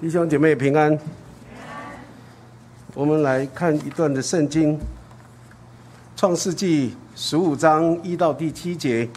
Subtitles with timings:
[0.00, 0.96] 弟兄姐妹平安。
[2.94, 4.78] 我们来看一段的圣经，
[6.14, 9.08] 《创世纪》十五章一到第七节。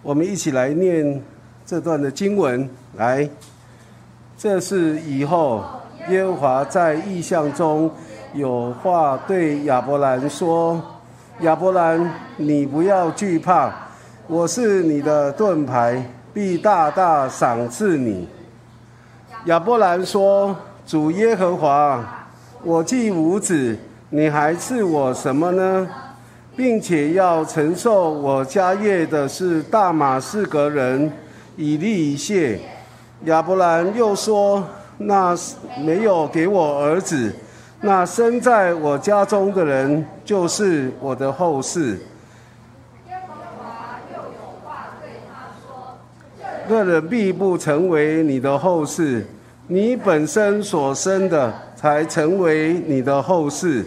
[0.00, 1.20] 我们一起来念
[1.66, 2.70] 这段的经文。
[2.96, 3.28] 来，
[4.36, 5.64] 这是以后
[6.08, 7.90] 耶和华在异象中
[8.34, 10.80] 有话对亚伯兰说
[11.42, 13.74] ：“亚伯兰，你不要惧怕，
[14.28, 18.28] 我是你的盾牌，必大大赏赐你。”
[19.48, 20.54] 亚伯兰说
[20.86, 22.04] ：“主耶和华，
[22.62, 23.74] 我既无子，
[24.10, 25.88] 你还赐我什么呢？
[26.54, 31.10] 并且要承受我家业的是大马士革人
[31.56, 32.60] 以利以谢。”
[33.24, 34.62] 亚伯兰又说
[34.98, 35.34] ：“那
[35.82, 37.34] 没有给我儿子，
[37.80, 41.98] 那生在我家中的人就是我的后世。”
[46.68, 49.26] 个人必不成为你的后世。
[49.70, 53.84] 你本身所生的，才成为你的后世。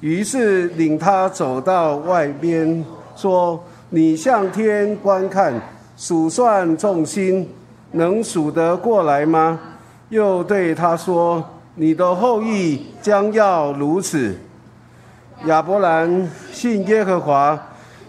[0.00, 2.82] 于是领他走到外边，
[3.14, 5.52] 说：“你向天观看，
[5.98, 7.46] 数算众星，
[7.92, 9.60] 能数得过来吗？”
[10.08, 11.44] 又对他说
[11.76, 14.34] ：“你的后裔将要如此。”
[15.44, 17.68] 亚伯兰信耶和华，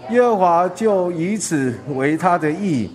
[0.10, 2.90] 耶和华就以此为他的义。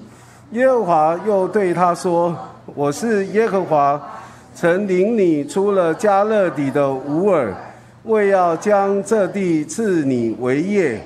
[0.52, 2.34] 耶和华又对他说。
[2.66, 4.00] 我是耶和华，
[4.54, 7.52] 曾领你出了加勒底的乌尔，
[8.04, 11.00] 为要将这地赐你为业。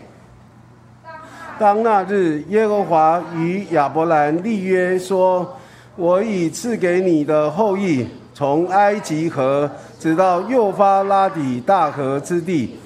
[1.59, 5.57] 当那日，耶和华与亚伯兰立约说
[5.97, 9.69] ：“我已赐给你的后裔，从埃及河
[9.99, 12.77] 直到幼发拉底大河之地，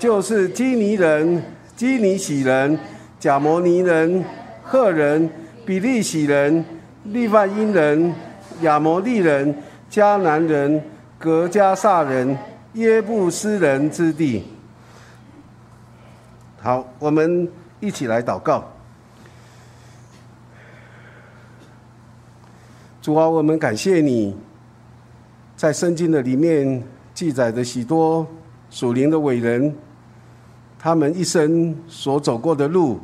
[0.00, 1.40] 就是基尼人、
[1.76, 2.76] 基尼喜人、
[3.20, 4.24] 贾摩尼人、
[4.64, 5.30] 赫人、
[5.64, 6.64] 比利喜人。”
[7.12, 8.14] 利万因人、
[8.62, 9.54] 亚摩利人、
[9.90, 10.82] 迦南人、
[11.18, 12.36] 格加萨人、
[12.74, 14.44] 耶布斯人之地。
[16.60, 17.48] 好，我们
[17.80, 18.64] 一起来祷告。
[23.00, 24.36] 主啊，我们感谢你，
[25.56, 26.82] 在圣经的里面
[27.14, 28.26] 记载的许多
[28.68, 29.74] 属灵的伟人，
[30.78, 32.98] 他们一生所走过的路，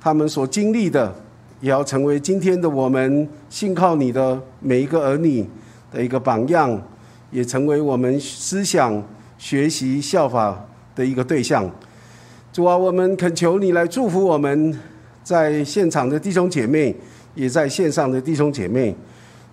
[0.00, 1.14] 他们所经历的。
[1.60, 5.46] 也要成为今天的我们信靠你的每一个儿女
[5.92, 6.80] 的一个榜样，
[7.30, 9.02] 也成为我们思想
[9.38, 11.70] 学习效法的一个对象。
[12.52, 14.78] 主啊，我们恳求你来祝福我们
[15.22, 16.94] 在现场的弟兄姐妹，
[17.34, 18.94] 也在线上的弟兄姐妹，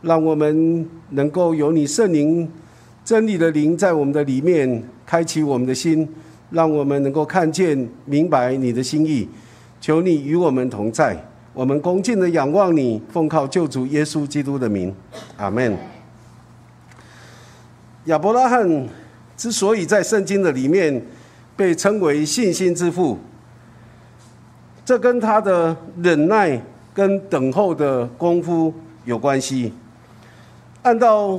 [0.02, 2.48] 让我们能够有你圣灵
[3.04, 6.08] 真理的灵在我们的里面开启我们的心，
[6.52, 9.28] 让我们能够看见明白你的心意。
[9.80, 11.31] 求你与我们同在。
[11.54, 14.96] 我们恭敬的仰望你，奉靠救主耶稣基督的名，
[15.36, 15.78] 阿门。
[18.06, 18.88] 亚伯拉罕
[19.36, 21.06] 之所以在圣经的里面
[21.58, 23.20] 被称为信心之父，
[24.86, 26.60] 这跟他的忍耐
[26.94, 28.74] 跟等候的功夫
[29.04, 29.74] 有关系。
[30.84, 31.38] 按照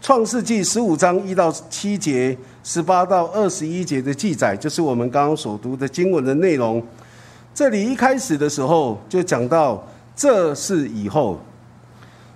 [0.00, 6.80] 创世纪十五章一到七节、十八到二十一节的记载，就是我们刚刚所读的经文的内容。
[7.58, 11.36] 这里一开始的时候就讲到，这是以后，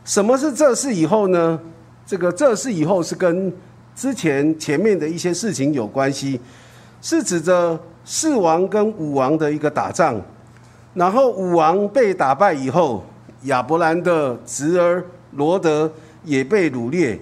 [0.04, 1.56] 什么是这是以后呢？
[2.04, 3.52] 这个这是以后是跟
[3.94, 6.40] 之前前面的一些事情有关系，
[7.00, 10.20] 是指着四王跟武王的一个打仗，
[10.94, 13.04] 然后武王被打败以后，
[13.42, 15.04] 亚伯兰的侄儿
[15.36, 15.88] 罗德
[16.24, 17.16] 也被掳掠。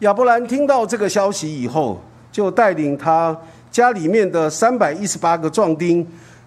[0.00, 1.98] 亚伯兰听到这个消息以后，
[2.30, 3.34] 就带领他
[3.70, 6.06] 家里面的三百一十八个壮丁。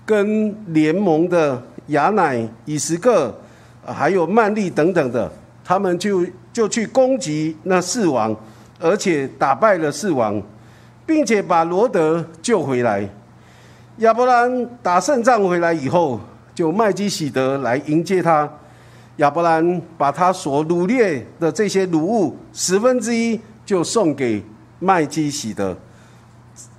[0.10, 3.32] 跟联盟的雅乃、以实各，
[3.86, 5.32] 还有曼利等等的，
[5.64, 8.36] 他们就就去攻击那四王，
[8.80, 10.42] 而且打败了四王，
[11.06, 13.08] 并且把罗德救回来。
[13.98, 16.20] 亚伯兰打胜仗回来以后，
[16.56, 18.52] 就麦基喜德来迎接他。
[19.18, 24.44] 亚伯兰把他所掳掠的这些掳物十分之一就送给
[24.80, 25.78] 麦基喜德。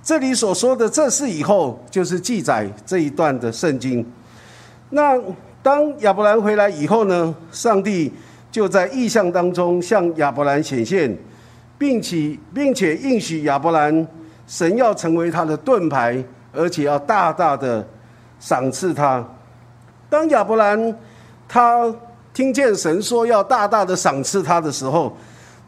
[0.03, 4.05] 这里所说的这是以后，就是记载这一段的圣经。
[4.89, 5.15] 那
[5.61, 7.33] 当亚伯兰回来以后呢？
[7.51, 8.11] 上帝
[8.51, 11.15] 就在意象当中向亚伯兰显现，
[11.77, 14.07] 并且并且应许亚伯兰，
[14.47, 16.21] 神要成为他的盾牌，
[16.51, 17.87] 而且要大大的
[18.39, 19.23] 赏赐他。
[20.09, 20.97] 当亚伯兰
[21.47, 21.93] 他
[22.33, 25.15] 听见神说要大大的赏赐他的时候，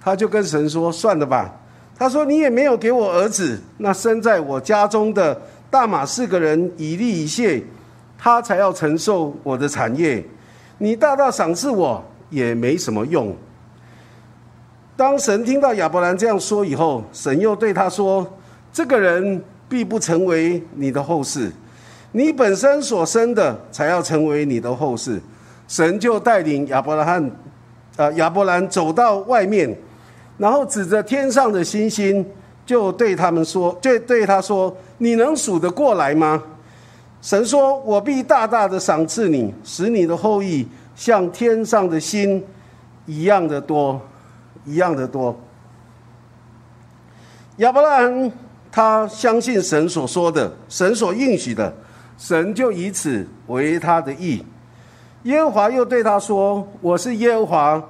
[0.02, 1.54] 他就跟神说：“算了吧。”
[1.98, 7.64] 他说：“你也没有给我儿子，那生在我家中的大马士革人以利以谢，
[8.18, 10.24] 他才要承受我的产业。
[10.80, 13.36] 你大大赏赐我也没什么用。”
[14.96, 18.28] 当神听到亚伯兰这样说以后，神又对他说
[18.74, 21.52] ：“这个人必不成为你的后世，
[22.12, 25.20] 你本身所生的才要成为你的后世。”
[25.68, 27.32] 神就带领亚伯拉罕，
[27.96, 29.76] 呃，亚伯兰走到外面，
[30.38, 32.26] 然后指着天上的星星，
[32.66, 36.44] 就对他们说：“就对他说，你能数得过来吗？”
[37.22, 42.44] 神说：“我必大大的赏赐你，使你的后裔像天上的星
[43.06, 44.02] 一样的多。”
[44.66, 45.38] 一样的多。
[47.58, 48.32] 亚伯拉罕
[48.72, 51.76] 他相信神所说的，神所应许的，
[52.18, 54.42] 神就以此为他的意。
[55.24, 57.84] 耶和华又对他说：“我是耶和华，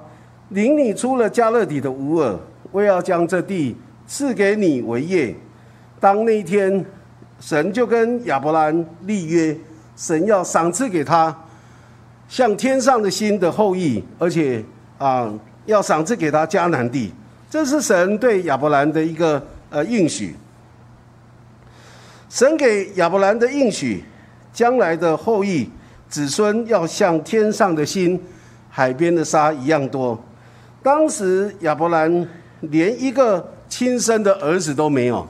[0.50, 2.38] 领你出了加勒底的乌尔，
[2.70, 3.76] 我要将这地
[4.06, 5.34] 赐给你为业。”
[6.00, 6.84] 当那一天，
[7.40, 9.56] 神就跟亚伯兰立约，
[9.96, 11.34] 神要赏赐给他
[12.28, 14.64] 像天上的星的后裔，而且
[14.98, 15.32] 啊。
[15.66, 17.10] 要赏赐给他迦南地，
[17.48, 20.36] 这是神对亚伯兰的一个呃应许。
[22.28, 24.04] 神给亚伯兰的应许，
[24.52, 25.70] 将来的后裔
[26.06, 28.20] 子孙要像天上的星、
[28.68, 30.22] 海边的沙一样多。
[30.84, 32.28] 当时亚伯兰
[32.60, 35.26] 连一个亲生的儿子都没有，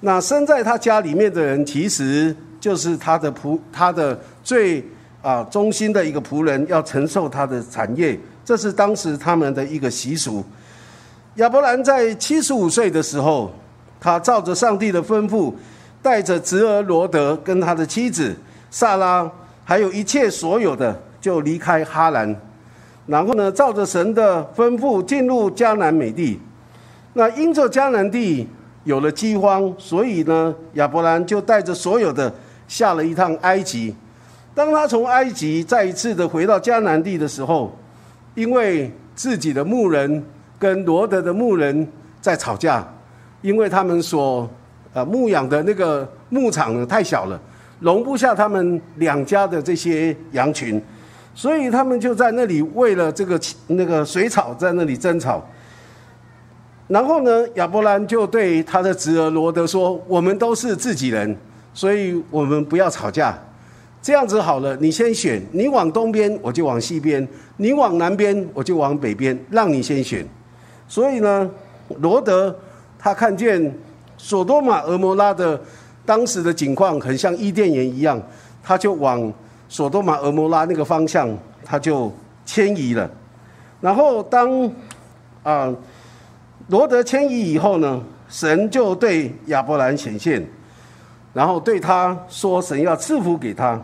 [0.00, 4.84] 那生在他家里面的人，其实就是他的仆，他的最
[5.22, 8.20] 啊忠心的一个仆人，要承受他的产业。
[8.44, 10.44] 这是当时他们的一个习俗。
[11.36, 13.50] 亚伯兰在七十五岁的时候，
[13.98, 15.54] 他照着上帝的吩咐，
[16.02, 18.36] 带着侄儿罗德跟他的妻子
[18.70, 19.26] 萨拉，
[19.64, 22.36] 还有一切所有的，就离开哈兰。
[23.06, 26.38] 然后呢，照着神的吩咐进入迦南美地。
[27.14, 28.48] 那因着迦南地
[28.84, 32.32] 有了饥荒，所以呢，亚伯兰就带着所有的
[32.66, 33.94] 下了一趟埃及。
[34.54, 37.76] 当他从埃及再一次的回到迦南地的时候，
[38.34, 40.24] 因为自己的牧人
[40.58, 41.86] 跟罗德的牧人
[42.20, 42.86] 在吵架，
[43.40, 44.48] 因为他们所
[44.92, 47.40] 呃牧养的那个牧场呢太小了，
[47.80, 50.82] 容不下他们两家的这些羊群，
[51.34, 55.42] 所以他们就在那里为了这个那个水草在那里争吵。
[56.88, 61.34] 然后呢，亚伯兰就对他的侄儿罗德说：“我们都是自己人，
[61.72, 63.38] 所以我们不要吵架。”
[64.02, 67.26] 这样子好了，你先选，你往东边我就往西边，
[67.56, 70.26] 你往南边我就往北边，让你先选。
[70.88, 71.48] 所以呢，
[72.00, 72.54] 罗德
[72.98, 73.72] 他看见
[74.18, 75.58] 索多玛、俄摩拉的
[76.04, 78.20] 当时的景况很像伊甸园一样，
[78.62, 79.32] 他就往
[79.72, 81.34] 索多玛、俄摩拉那个方向
[81.64, 82.12] 他就
[82.44, 83.10] 迁移了。
[83.80, 84.70] 然后当
[85.42, 85.74] 啊
[86.68, 87.98] 罗德迁移以后呢，
[88.28, 90.46] 神就对亚伯兰显现，
[91.32, 93.80] 然后对他说：“神要赐福给他。”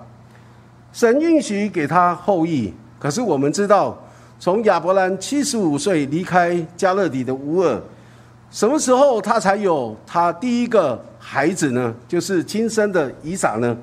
[0.92, 3.96] 神允许给他后裔，可是我们知道，
[4.38, 7.80] 从亚伯兰七十五岁离开加勒底的乌尔，
[8.50, 11.94] 什么时候他才有他第一个孩子呢？
[12.06, 13.74] 就是亲生的以撒呢？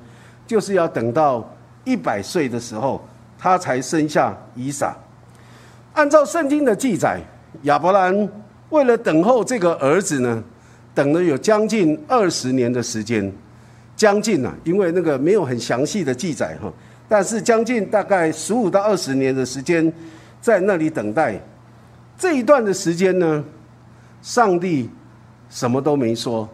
[0.45, 1.43] 就是要等到
[1.85, 3.01] 一百岁的时候，
[3.37, 4.93] 他才生下以撒。
[5.93, 7.21] 按照圣经的记载，
[7.61, 8.29] 亚伯兰
[8.69, 10.43] 为了等候这个儿子呢，
[10.93, 13.31] 等了有将近二十年的时间，
[13.95, 16.69] 将近了，因为那个没有很详细的记载哈。
[17.07, 19.93] 但是将近大概十五到二十年的时间，
[20.41, 21.39] 在那里等待，
[22.17, 23.43] 这一段的时间呢，
[24.21, 24.89] 上帝
[25.49, 26.49] 什么都没说，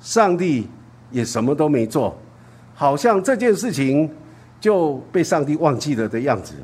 [0.00, 0.68] 上帝
[1.10, 2.16] 也什么都没做，
[2.74, 4.08] 好像这件事情
[4.60, 6.54] 就被上帝忘记了的样子。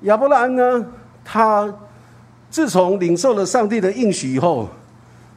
[0.00, 0.84] 亚伯兰呢，
[1.24, 1.72] 他
[2.50, 4.68] 自从领受了上帝的应许以后，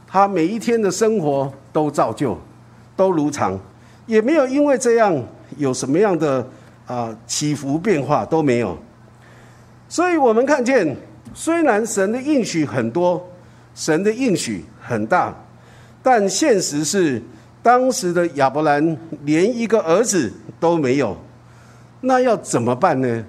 [0.08, 2.36] 他每一天的生活都照旧，
[2.96, 3.60] 都如常，
[4.06, 5.16] 也没有因为这样
[5.58, 6.48] 有什么样的。
[6.88, 8.78] 啊，起伏变化都没有，
[9.90, 10.96] 所以我们看见，
[11.34, 13.28] 虽然神的应许很多，
[13.74, 15.34] 神的应许很大，
[16.04, 17.20] 但现实是，
[17.64, 21.18] 当时的亚伯兰连一个儿子都没有，
[22.02, 23.26] 那要怎么办呢？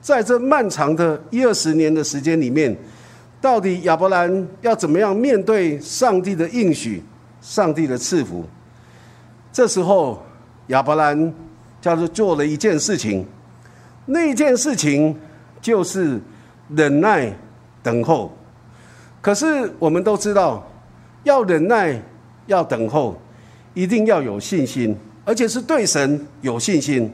[0.00, 2.76] 在这漫长的一二十年的时间里面，
[3.40, 7.02] 到底亚伯兰要怎么样面对上帝的应许、
[7.40, 8.44] 上帝的赐福？
[9.52, 10.22] 这时候，
[10.68, 11.32] 亚伯兰。
[11.80, 13.24] 叫做做了一件事情，
[14.06, 15.16] 那件事情
[15.60, 16.20] 就是
[16.74, 17.32] 忍耐
[17.84, 18.36] 等候。
[19.20, 20.68] 可是我们都知道，
[21.22, 22.02] 要忍耐，
[22.46, 23.16] 要等候，
[23.74, 24.92] 一定要有信心，
[25.24, 27.08] 而且是对神有信心，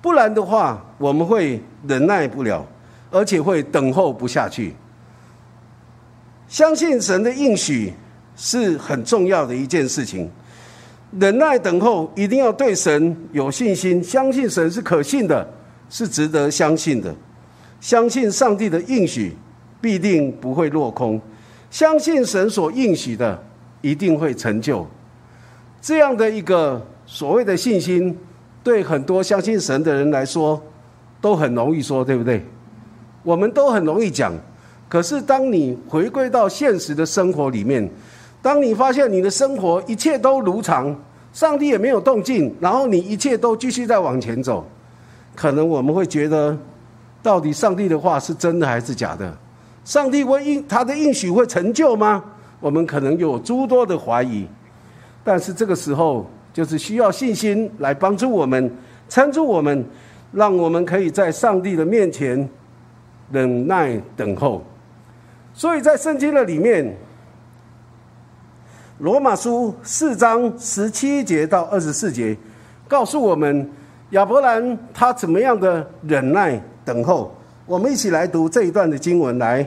[0.00, 2.66] 不然的话，我们会忍耐不了，
[3.10, 4.74] 而且会等候不下去。
[6.48, 7.92] 相信神的应许
[8.36, 10.30] 是很重要的一件事情。
[11.18, 15.46] 忍耐等候，一定要对神有信心，相信神是可信的，
[15.88, 17.14] 是值得相信的，
[17.80, 19.34] 相信上帝的应许
[19.80, 21.20] 必定不会落空，
[21.70, 23.42] 相信神所应许的
[23.80, 24.86] 一定会成就。
[25.80, 28.16] 这样的一个所谓的信心，
[28.68, 30.62] 对很多相信神的人来说，
[31.22, 32.44] 都很容易说，对不对？
[33.22, 34.30] 我们都很容易讲。
[34.90, 37.88] 可是当你回归到现实的生活里面，
[38.42, 40.94] 当你发现你的生活一切都如常，
[41.32, 44.66] 上帝也没有动静，然后你一切都继续在往前走，
[45.34, 46.54] 可能我们会觉得，
[47.22, 49.34] 到底上帝的话是真的还是假的？
[49.82, 52.22] 上帝会应他的应许会成就吗？
[52.60, 54.46] 我们可能有诸多的怀疑。
[55.24, 56.28] 但是这个时候，
[56.58, 58.68] 就是需要信心来帮助我们，
[59.08, 59.84] 撑住我们，
[60.32, 62.48] 让我们可以在上帝的面前
[63.30, 64.60] 忍耐等候。
[65.54, 66.96] 所以在圣经的里面。
[68.98, 72.36] 罗马书四章十七节到二十四节，
[72.88, 73.70] 告诉我们
[74.10, 77.32] 亚伯兰他怎么样的忍耐等候。
[77.66, 79.38] 我们一起来读这一段的经文。
[79.38, 79.64] 来，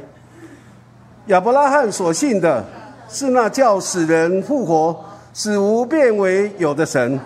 [1.28, 2.62] 亚伯拉罕所信的
[3.08, 5.02] 是那叫死人复活、
[5.34, 7.20] 使无变为有的神。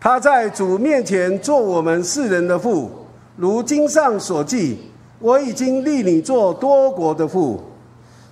[0.00, 2.90] 他在主面前做我们世人的父，
[3.36, 4.78] 如经上所记
[5.20, 7.60] ：“我已经立你做多国的父。”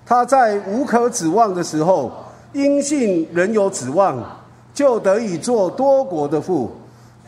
[0.07, 2.13] 他在无可指望的时候。
[2.55, 4.25] 因信仍有指望，
[4.73, 6.71] 就得以做多国的父。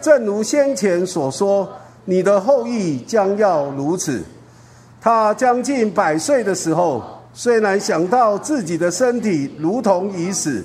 [0.01, 1.69] 正如先前所说，
[2.05, 4.23] 你的后裔将要如此。
[5.01, 7.03] 他将近百岁的时候，
[7.35, 10.65] 虽然想到自己的身体如同已死，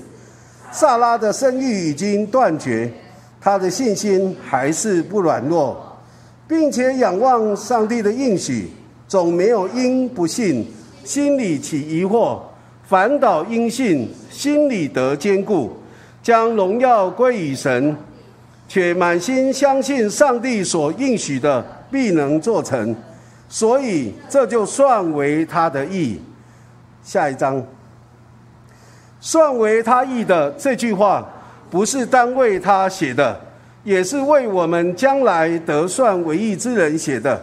[0.72, 2.92] 萨拉的生育已经断绝，
[3.40, 5.78] 他的信心还是不软弱，
[6.48, 8.70] 并且仰望上帝的应许，
[9.08, 10.66] 总没有因不信
[11.04, 12.40] 心里起疑惑。
[12.86, 15.72] 反倒因信，心里得坚固，
[16.22, 17.96] 将荣耀归于神，
[18.68, 22.96] 且满心相信上帝所应许的必能做成，
[23.48, 26.20] 所以这就算为他的义。
[27.04, 27.62] 下一章，
[29.22, 31.26] 算为他义的这句话，
[31.70, 33.40] 不是单为他写的，
[33.86, 37.42] 也是为我们将来得算为义之人写的，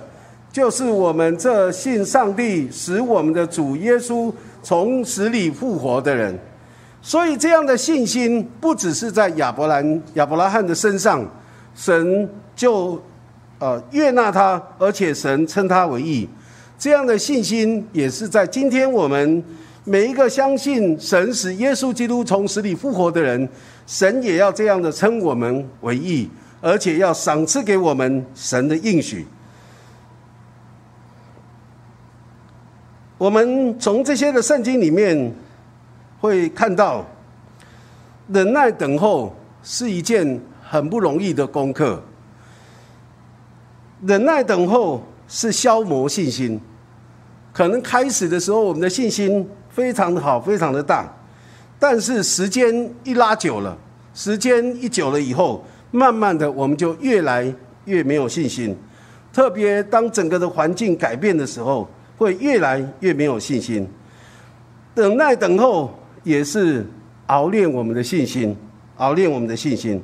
[0.52, 4.30] 就是我们这信上帝使我们的主耶稣。
[4.60, 6.36] 从死里复活的人，
[7.00, 11.24] 所以这样的信心不只是在亚伯兰、亚伯拉罕的身上，
[11.76, 13.00] 神就
[13.60, 16.28] 呃悦纳他，而且神称他为义。
[16.76, 19.42] 这样的信心也是在今天我们
[19.88, 23.48] 每一个相信神使耶稣基督从死里复活的人，
[23.86, 26.28] 神也要这样的称我们为义，
[26.60, 29.26] 而且要赏赐给我们神的应许。
[33.16, 35.34] 我们从这些的圣经里面
[36.20, 37.02] 会看到，
[38.28, 42.02] 忍耐等候是一件很不容易的功课。
[44.06, 46.60] 忍耐等候是消磨信心，
[47.54, 49.48] 可能开始的时候我们的信心
[49.78, 51.06] 非常的好，非常的大，
[51.78, 53.78] 但是时间一拉久了，
[54.12, 57.54] 时间一久了以后，慢慢的我们就越来
[57.84, 58.76] 越没有信心，
[59.32, 61.88] 特别当整个的环境改变的时候。
[62.18, 63.88] 会越来越没有信心，
[64.92, 66.84] 等待等候也是
[67.26, 68.56] 熬练我们的信心，
[68.96, 70.02] 熬练我们的信心。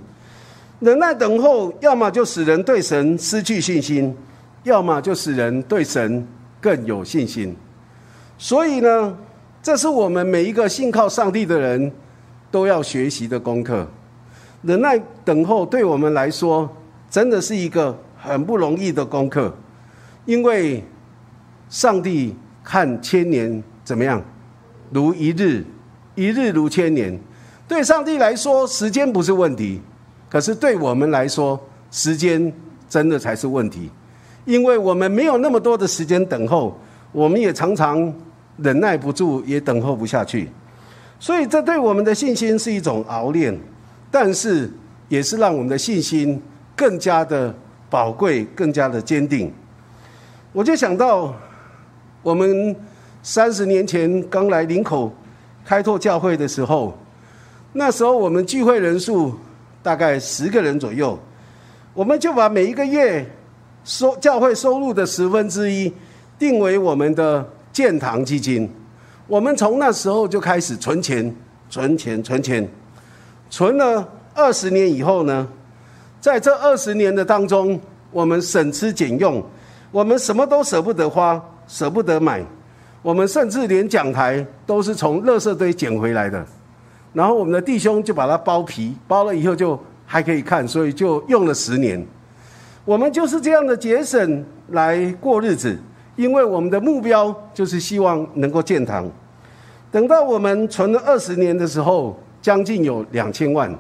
[0.79, 4.17] 忍耐等候，要么就使人对神失去信心，
[4.63, 6.25] 要么就使人对神
[6.61, 7.57] 更有信心。
[8.39, 9.19] 所以呢，
[9.65, 11.91] 这是我们每一个信靠上帝的人
[12.51, 13.89] 都要学习的功课。
[14.61, 16.71] 忍耐等候对我们来说，
[17.09, 19.53] 真的是一个很不容易的功课，
[20.27, 20.85] 因为。
[21.71, 24.23] 上帝看千年怎么样？
[24.93, 25.65] 如一日，
[26.15, 27.19] 一日如千年。
[27.67, 29.81] 对上帝来说，时间不是问题；
[30.31, 31.59] 可是对我们来说，
[31.91, 32.53] 时间
[32.89, 33.91] 真的才是问题。
[34.45, 36.79] 因为我们没有那么多的时间等候，
[37.11, 38.15] 我们也常常
[38.57, 40.49] 忍耐不住，也等候不下去。
[41.19, 43.59] 所以，这对我们的信心是一种熬炼，
[44.11, 44.71] 但是
[45.09, 46.41] 也是让我们的信心
[46.75, 47.55] 更加的
[47.89, 49.53] 宝贵，更加的坚定。
[50.53, 51.35] 我就想到。
[52.25, 52.75] 我们
[53.23, 55.13] 三十年前刚来林口
[55.63, 56.97] 开拓教会的时候，
[57.75, 59.35] 那时候我们聚会人数
[59.83, 61.19] 大概十个人左右，
[61.93, 63.31] 我们就把每一个月
[63.85, 65.93] 收教会收入的十分之一
[66.39, 68.67] 定为我们的建堂基金。
[69.27, 71.37] 我们从那时候就开始存钱、
[71.69, 72.67] 存钱、存钱，
[73.51, 75.47] 存了二十年以后呢，
[76.19, 77.79] 在这二十年的当中，
[78.11, 79.45] 我们省吃俭用，
[79.91, 81.39] 我们什么都舍不得花。
[81.67, 82.45] 舍不得买，
[83.01, 86.45] 我们甚至连讲台都是从垃圾堆捡回来的，
[87.15, 92.07] 然后我们的弟兄就把它包皮，包了以后就还可以看，所以就用了十年。
[92.85, 95.75] 我们就是这样的节省来过日子，
[96.17, 99.11] 因为我们的目标就是希望能够建堂。
[99.91, 103.73] 等到我们存了二十年的时候，将近有两千万。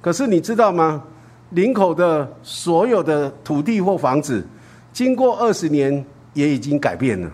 [0.00, 1.02] 可是你知道吗？
[1.50, 4.46] 林口的所有的土地或房子，
[4.92, 7.30] 经过二十年也已经改变了。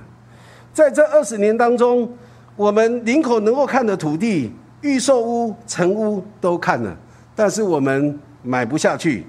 [0.72, 2.08] 在这二十年当中，
[2.56, 4.50] 我们林口能够看的土地，
[4.80, 6.96] 预售屋、成屋都看了，
[7.34, 9.26] 但是我们买不下去。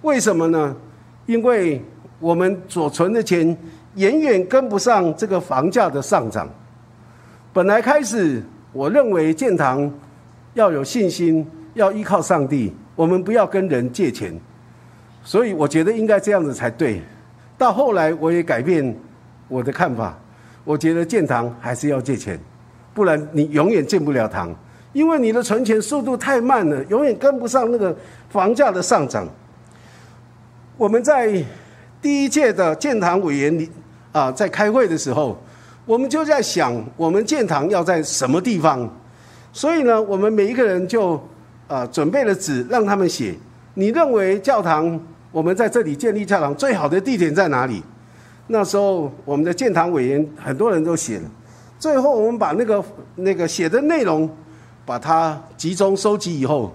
[0.00, 0.74] 为什么呢？
[1.26, 1.84] 因为
[2.18, 3.56] 我们所存的钱
[3.94, 6.48] 远远跟不上这个房价的上涨。
[7.52, 8.42] 本来开始，
[8.72, 9.92] 我认为建堂
[10.54, 12.72] 要有信心，要依靠上帝。
[12.94, 14.32] 我们不要跟人借钱，
[15.24, 17.00] 所以我觉得应该这样子才对。
[17.56, 18.94] 到后来我也改变
[19.48, 20.18] 我的看法，
[20.64, 22.38] 我觉得建堂还是要借钱，
[22.92, 24.54] 不然你永远建不了堂，
[24.92, 27.96] 因为你的存钱速度太慢了，永远跟不上那个
[28.28, 29.26] 房价的上涨。
[30.76, 31.42] 我们在
[32.02, 33.70] 第一届的建堂委员里
[34.12, 35.36] 啊，在开会的时候，
[35.84, 38.88] 我们就在想，我们建堂要在什么地方？
[39.52, 41.20] 所以呢，我们每一个人就。
[41.70, 43.32] 啊，准备了纸让他们写。
[43.74, 47.80] 你认为教堂我们在这里建立教堂最好的地点在哪里？
[48.48, 51.30] 那时候我们的建堂委员很多人都写了。
[51.78, 54.28] 最后我们把那个那个写的内容
[54.84, 56.74] 把它集中收集以后，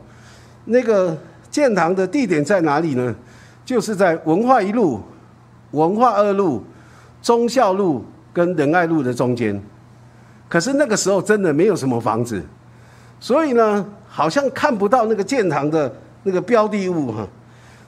[0.64, 1.18] 那个
[1.52, 3.14] 建堂的地点在哪里呢？
[3.66, 5.02] 就是在文化一路、
[5.76, 6.64] 文化二路、
[7.22, 8.04] 忠孝路
[8.34, 9.62] 跟仁爱路的中间。
[10.50, 12.42] 可是那个时候真的没有什么房子，
[13.20, 13.86] 所以呢。
[14.08, 17.28] 好像看不到那个建堂的那个标的物哈，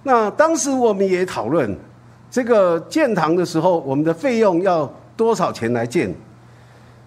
[0.04, 1.74] 那当时我们也讨论
[2.30, 6.14] 这个建堂的时候，我们的费用要多少钱来建？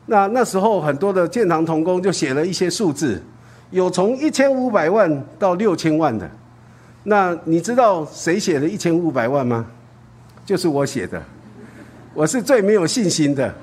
[0.07, 3.23] 那那时候很多的建堂同工就写了一些数字，
[3.69, 6.27] 有从一千五百万到六千万的。
[7.05, 9.67] 那你知道谁写了一千五百万吗？
[10.51, 11.23] 就是我写的，
[12.13, 13.55] 我是最没有信心的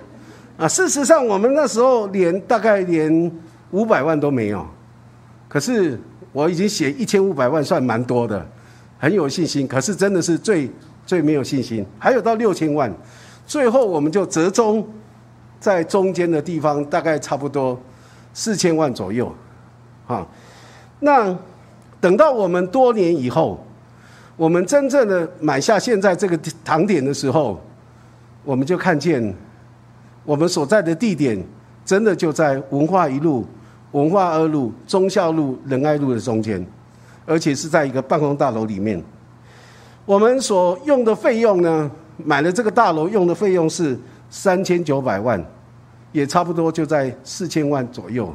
[0.56, 0.66] 啊。
[0.70, 3.30] 事实上，我们那时候连大概连
[3.72, 4.66] 五百万都没有。
[5.50, 6.00] 可是
[6.32, 8.48] 我已经写一千五百万，算蛮多的，
[8.98, 9.68] 很有信心。
[9.68, 10.72] 可是真的是最
[11.06, 11.86] 最没有信心。
[12.00, 12.90] 还有到六千万，
[13.46, 14.88] 最后我们就折中
[15.60, 17.78] 在中间的地方，大概差不多
[18.34, 19.30] 四千万左右。
[20.08, 20.26] 啊，
[21.02, 21.38] 那
[22.00, 23.67] 等到我们多年以后，
[24.38, 27.60] 我们真正的买下现在这个堂点的时候，
[28.46, 29.36] 我们就看见
[30.24, 31.44] 我们所在的地点
[31.84, 33.46] 真的就在文化一路。
[33.94, 36.64] 文化二路、忠孝路、仁爱路的中间，
[37.26, 39.02] 而且是在一个办公大楼里面。
[40.06, 43.98] 我们所用的费用呢，买了这个大楼用的费用是
[44.30, 45.44] 三千九百万，
[46.12, 48.32] 也差不多就在四千万左右。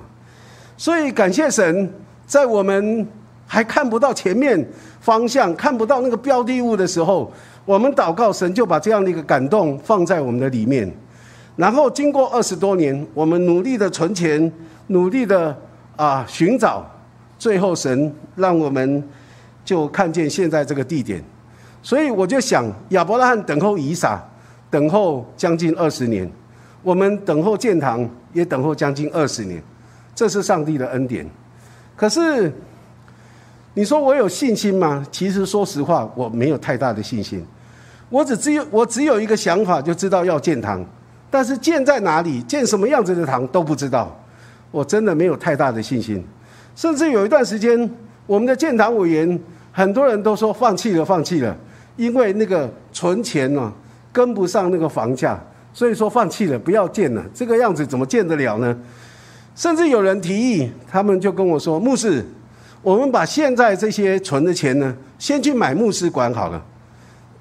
[0.79, 1.93] 所以感谢神，
[2.27, 3.07] 在我们
[3.53, 4.67] 还看不到前面
[4.99, 7.31] 方向、看不到那个标的物的时候，
[7.67, 10.91] 我们祷告神就把这样的一个感动放在我们的里面。
[11.57, 14.51] 然后经过二十多年，我们努力的存钱。
[14.87, 15.55] 努力的
[15.97, 16.85] 啊寻找，
[17.39, 19.03] 最后神让我们
[19.65, 21.23] 就看见现在这个地点，
[21.83, 24.23] 所以我就想亚伯拉罕等候以撒，
[24.71, 26.31] 等候将近二十年，
[26.83, 29.63] 我们等候建堂也等候将近二十年，
[30.15, 31.27] 这是上帝的恩典。
[31.97, 32.53] 可是
[33.75, 35.05] 你说我有信心吗？
[35.11, 37.45] 其实说实话，我没有太大的信心。
[38.11, 40.85] 我只只有我只有一个想法，就知道要建堂，
[41.31, 44.15] 但是建在哪里，建什么样子的堂都不知道。
[44.71, 46.23] 我真的没有太大的信心，
[46.77, 47.91] 甚至有一段时间，
[48.27, 51.57] 我们的建堂委员很多人都说放弃了，放弃了，
[51.97, 53.73] 因为那个存钱呢
[54.13, 57.25] 跟不上那个房价，所以说放弃了，不要建了。
[57.33, 58.77] 这个样子怎么建得了呢？
[59.55, 62.25] 甚至有人提议，他们就跟我说：“牧师，
[62.83, 66.63] 我们把现在这些存的钱呢，先去买牧师馆好了，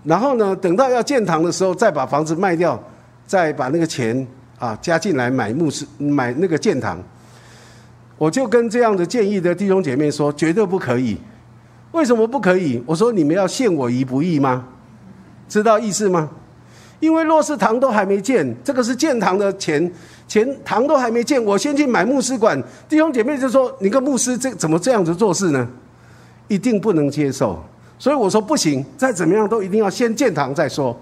[0.03, 2.81] 然后呢，等到要建堂的时候，再把房子卖掉，
[3.25, 4.25] 再把那个钱
[4.59, 7.01] 啊加进来买牧师，买那个建堂。”
[8.19, 11.17] 我就跟这样的建议的弟兄姐妹说，绝对不可以。
[11.91, 12.81] 为什么不可以？
[12.85, 14.67] 我说你们要陷我于不义吗？
[15.49, 16.29] 知道意思吗？
[17.01, 19.91] 因为若是堂都还没建，这个是建堂的钱，
[20.27, 22.57] 钱堂都还没建，我先去买牧师馆。
[22.87, 25.67] 弟兄姐妹就说：“你个牧师这怎么这样子做事呢？”
[26.47, 27.61] 一定不能接受。
[27.97, 30.97] 所以我说不行，再怎么样都一定要先建堂再说。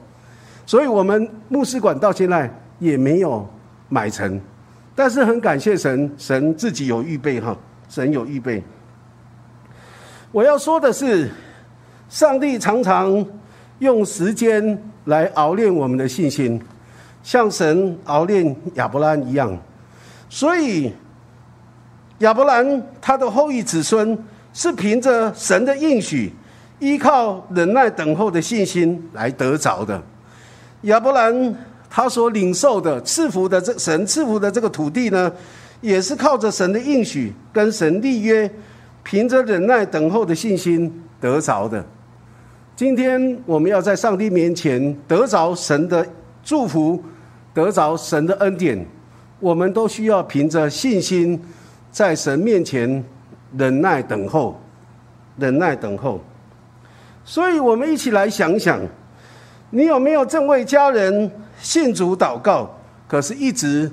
[0.66, 3.48] 所以我们牧师馆到现在也没有
[3.90, 4.40] 买成。
[4.96, 7.58] 但是很感谢神，神自己有预备哈，
[7.90, 8.64] 神有预备。
[10.32, 11.30] 我要说的是，
[12.10, 13.26] 上帝常常
[13.80, 16.62] 用时间来熬炼我们的信心，
[17.24, 19.58] 像神熬炼亚伯兰一样。
[20.30, 20.94] 所以，
[22.20, 24.18] 亚伯兰他的后裔子孙
[24.54, 26.32] 是凭着神的应许，
[26.80, 30.02] 依靠忍耐等候的信心来得着的。
[30.84, 31.56] 亚伯兰。
[31.92, 35.34] 他所领受的赐福的这神赐福的这个土地呢，
[35.82, 38.48] 也是靠着神的应许跟神立约，
[39.02, 41.84] 凭着忍耐等候的信心得着的。
[42.80, 46.08] 今天我们要在上帝面前得着神的
[46.42, 47.04] 祝福，
[47.54, 48.86] 得着神的恩典，
[49.42, 51.38] 我们都需要凭着信心，
[51.92, 53.04] 在神面前
[53.58, 54.58] 忍耐等候，
[55.36, 56.22] 忍耐等候。
[57.26, 58.80] 所以，我们一起来想想，
[59.72, 63.92] 你有没有正为家人信主祷告，可是一直。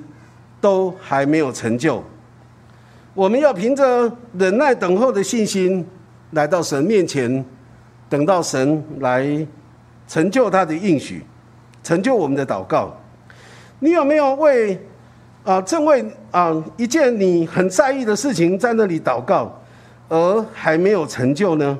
[0.61, 2.01] 都还没有成就，
[3.13, 5.85] 我们要凭着忍耐等候的信心
[6.31, 7.45] 来到神面前，
[8.09, 9.45] 等到神来
[10.07, 11.23] 成就他的应许，
[11.83, 12.95] 成就我们的祷告。
[13.79, 14.79] 你有没有为
[15.43, 19.61] 啊正为啊一件你很在意的事情在那里祷告，
[20.09, 21.77] 而还没有成就呢？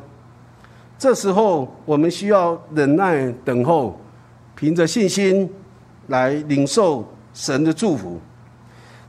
[0.99, 3.99] 这时候我们需要忍耐等候，
[4.55, 5.49] 凭着信心
[6.07, 8.19] 来领受神的祝福。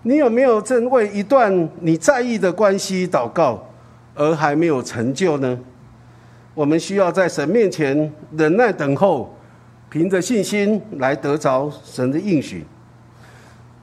[0.02, 3.66] 你有没有正为一段你在意的关系祷告，
[4.14, 5.58] 而还没有成就呢？
[6.58, 9.32] 我们需要在神面前忍耐等候，
[9.88, 12.66] 凭着信心来得着神的应许。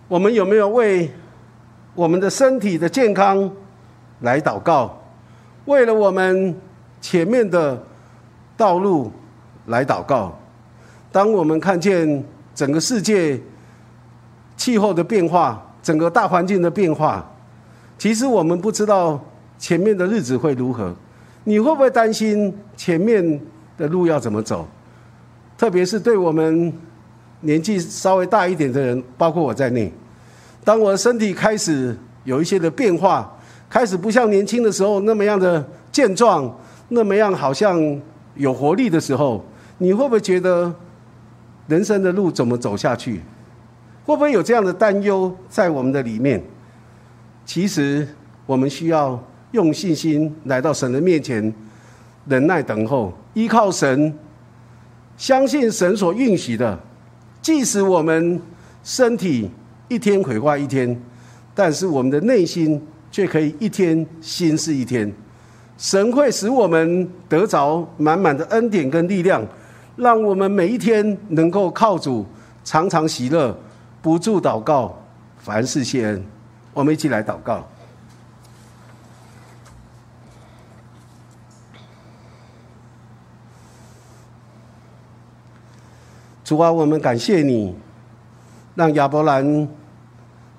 [0.10, 1.10] 我们有没有为
[1.94, 3.50] 我们的身体的健康
[4.20, 5.02] 来祷告？
[5.64, 6.54] 为了我们
[7.00, 7.82] 前面的
[8.58, 9.10] 道路
[9.68, 10.38] 来祷告？
[11.14, 12.22] 当我们看见
[12.54, 13.40] 整个世界
[14.58, 17.26] 气候的变化，整个大环境的变化，
[17.98, 19.18] 其实我们不知道
[19.58, 20.94] 前面的日子会如何。
[21.46, 23.40] 你会不会担心前面
[23.78, 24.68] 的路要怎么走？
[25.58, 26.74] 特别是对我们
[27.42, 29.90] 年纪稍微大一点的人，包括我在内，
[30.64, 33.32] 当我的身体开始有一些的变化，
[33.70, 36.54] 开始不像年轻的时候那么样的健壮，
[36.90, 37.80] 那么样好像
[38.34, 39.46] 有活力的时候，
[39.78, 40.74] 你会不会觉得
[41.68, 43.22] 人生的路怎么走下去？
[44.04, 46.44] 会不会有这样的担忧在我们的里面？
[47.46, 48.08] 其实
[48.46, 49.24] 我们需要
[49.56, 51.52] 用信心来到神的面前，
[52.28, 54.14] 忍耐等候，依靠神，
[55.18, 56.78] 相信神所运许的。
[57.42, 58.40] 即使我们
[58.84, 59.50] 身体
[59.88, 61.02] 一天毁坏一天，
[61.56, 65.12] 但是我们的内心却可以一天新是一天。
[65.78, 69.46] 神会使我们得着满满的恩典跟力量，
[69.96, 72.26] 让我们每一天能够靠主，
[72.64, 73.58] 常常喜乐。
[74.02, 74.96] 不住祷告，
[75.38, 76.24] 凡事谢恩。
[76.74, 77.66] 我们一起来祷告。
[86.46, 87.74] 主啊，我们感谢你，
[88.76, 89.68] 让亚伯兰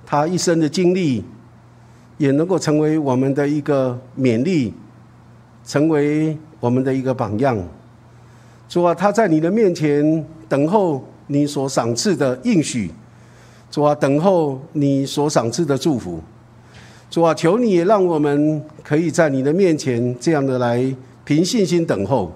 [0.05, 1.23] 他一生的经历，
[2.19, 4.75] 也能够成为我们的一个勉励，
[5.65, 7.57] 成为我们的一个榜样。
[8.69, 12.91] 主啊，他在你的面前等候你所赏赐的应许。
[13.71, 16.21] 主啊，等候你所赏赐的祝福。
[17.09, 20.93] 主啊，求你也让我们可以在你的面前这样的来
[21.25, 22.33] 凭信心等候，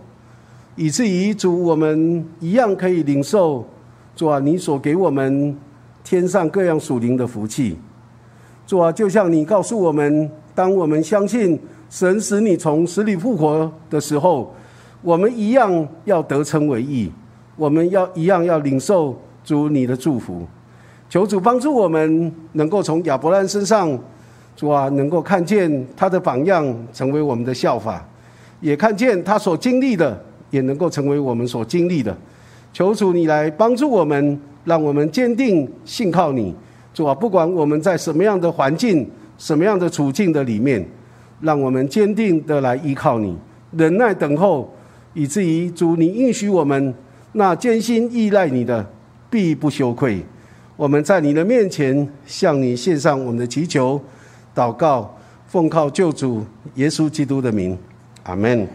[0.77, 3.67] 以至于主我们一样可以领受
[4.17, 5.57] 主啊你所给我们
[6.03, 7.77] 天上各样属灵的福气。
[8.67, 14.55] 主啊，就像你告诉我们，当我们相信神使你从死里复活的时候，
[15.03, 17.11] 我们一样要得称为义，
[17.57, 20.47] 我们要一样要领受主你的祝福。
[21.09, 23.99] 求主帮助我们，能够从亚伯兰身上，
[24.55, 28.01] 主啊，能够看见他的榜样，成为我们的效法；
[28.61, 30.17] 也看见他所经历的，
[30.51, 32.17] 也能够成为我们所经历的。
[32.73, 36.55] 求主你来帮助我们，让我们坚定信靠你，
[36.95, 39.09] 主啊，不管我们在什么样的环境、
[39.39, 40.87] 什么样的处境的里面，
[41.41, 43.37] 让我们坚定的来依靠你，
[43.73, 44.73] 忍耐等候，
[45.15, 46.95] 以至于主你应许我们，
[47.33, 48.89] 那艰辛依赖你的，
[49.29, 50.21] 必不羞愧。
[50.77, 54.01] 我们在你的面前向你献上我们的祈求、
[54.55, 55.15] 祷告，
[55.47, 56.45] 奉靠救主
[56.77, 57.77] 耶稣基督的名，
[58.23, 58.67] 阿门。